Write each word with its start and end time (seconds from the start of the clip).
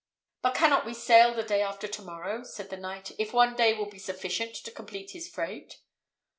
"But 0.41 0.55
cannot 0.55 0.83
we 0.87 0.95
sail 0.95 1.35
the 1.35 1.43
day 1.43 1.61
after 1.61 1.87
to 1.87 2.01
morrow," 2.01 2.41
said 2.43 2.71
the 2.71 2.77
knight, 2.77 3.11
"if 3.19 3.33
one 3.33 3.55
day 3.55 3.75
will 3.75 3.85
be 3.85 3.99
sufficient 3.99 4.55
to 4.55 4.71
complete 4.71 5.11
his 5.11 5.29
freight?" 5.29 5.75